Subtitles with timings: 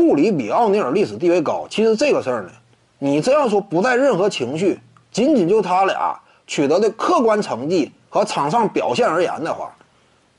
[0.00, 2.48] 库里比奥尼尔历史地位高，其实这个事儿呢，
[2.98, 4.80] 你这样说不带任何情绪，
[5.12, 9.70] 仅仅就他俩取得的客观成绩和场上表现而言的话，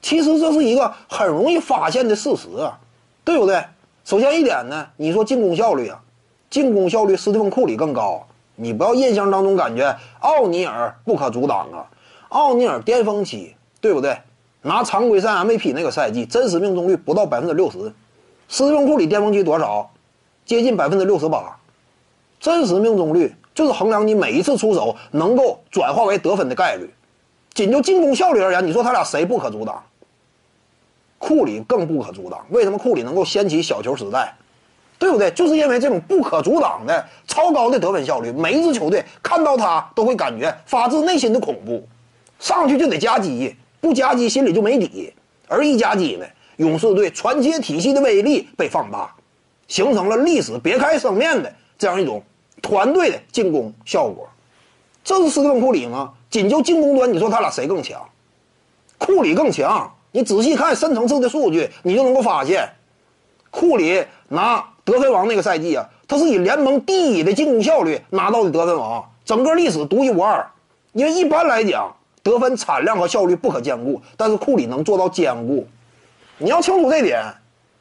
[0.00, 2.78] 其实这是一个很容易发现的事实啊，
[3.22, 3.62] 对不对？
[4.02, 6.00] 首先一点呢，你说进攻效率啊，
[6.48, 11.84] 进攻效率斯蒂芬库里更高，你不要印象当中感觉奥尼尔不可阻挡啊，
[12.30, 14.16] 奥尼尔巅峰期，对不对？
[14.62, 17.92] 拿常规赛 MVP 那个赛季，真实命中率不到百分之六十。
[18.52, 19.88] 斯蒂芬库里巅峰期多少？
[20.44, 21.56] 接近百分之六十八。
[22.40, 26.90] 真实命中率就是衡量你每一次出手能够转化为得分的概率。
[27.54, 29.80] 仅就进攻效率而言，你说他俩谁不可阻挡？
[31.18, 32.44] 库里更不可阻挡。
[32.50, 34.34] 为什么库里能够掀起小球时代？
[34.98, 35.30] 对不对？
[35.30, 41.86] 就是因为这种不可阻挡的超高的得分效率，每一支球队看到他都会感觉发自内心的恐怖，
[42.40, 43.54] 上去就得夹击。
[43.80, 45.14] 不夹击心里就没底，
[45.46, 46.26] 而一夹击呢，
[46.60, 49.10] 勇士队传切体系的威力被放大，
[49.66, 52.22] 形成了历史别开生面的这样一种
[52.60, 54.28] 团队的进攻效果。
[55.02, 56.12] 这是斯蒂芬库里吗？
[56.28, 57.98] 仅就进攻端，你说他俩谁更强？
[58.98, 59.90] 库里更强。
[60.12, 62.68] 你仔细看深层次的数据，你就能够发现，
[63.50, 70.46] 库里拿得分王那个赛季啊，他是以联盟第一的进攻效率拿到的得分王，整个历史独一无二。
[70.92, 71.90] 因为一般来讲。
[72.22, 75.66] 得分产量和效率不可兼顾，但是库里能做到兼顾。
[76.42, 77.22] 你要清楚这点，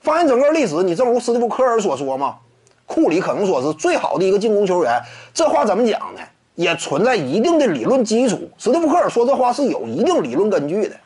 [0.00, 2.38] 发现整个历史，你正如斯蒂夫科尔所说嘛，
[2.86, 4.98] 库里可能说是最好的一个进攻球员。
[5.34, 6.20] 这话怎么讲呢？
[6.54, 8.50] 也存在一定的理论基础。
[8.56, 10.96] 斯蒂夫科尔说这话是有一定理论根据的。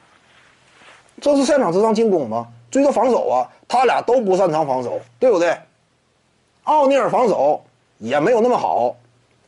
[1.20, 2.46] 这是擅长之上进攻吗？
[2.70, 5.58] 追着防守啊，他俩都不擅长防守，对不对？
[6.62, 7.64] 奥尼尔防守
[7.98, 8.94] 也没有那么好，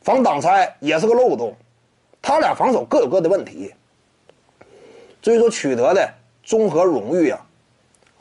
[0.01, 1.55] 防挡拆也是个漏洞。
[2.21, 3.73] 他俩防守各有各的问题。
[5.21, 7.39] 至于说取得的综合荣誉啊，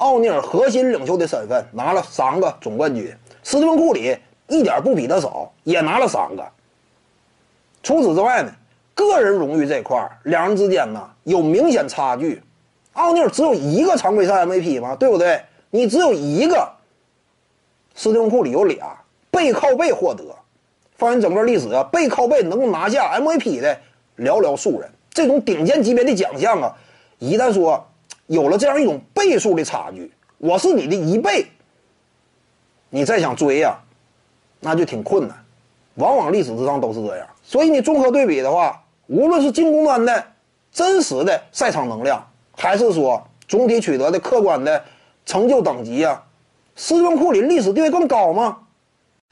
[0.03, 6.45] 奥尼尔核心领袖的身份拿了三个总冠军，斯蒂芬库里一点不比他少，也拿了三个。
[7.85, 8.53] 除此之外呢，
[8.97, 12.43] 个人荣誉这块两人之间呢有明显差距。
[12.95, 14.97] 奥尼尔只有一个常规赛 MVP 吗？
[14.97, 15.41] 对不对？
[15.71, 16.69] 你只有一个，
[17.95, 18.99] 斯蒂芬库里有俩，
[19.31, 20.25] 背靠背获得。
[20.97, 23.79] 放眼整个历史啊，背靠背能拿下 MVP 的。
[24.19, 26.75] 寥寥数人，这种顶尖级别的奖项啊，
[27.21, 27.87] 一旦说
[28.33, 31.47] 有了这样一种倍数的差距，我是你的一倍，
[32.89, 33.79] 你再想追呀，
[34.59, 35.37] 那就挺困难。
[35.97, 40.25] 往往历史之上都是这样，所以你综合对比的话，无论是进攻端的
[40.73, 42.27] 真实的赛场能量，
[42.57, 44.83] 还是说总体取得的客观的
[45.27, 46.25] 成就等级啊，
[46.75, 48.61] 斯文库里历史地位更高吗？